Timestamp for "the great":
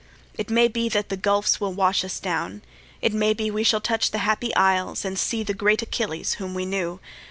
5.43-5.83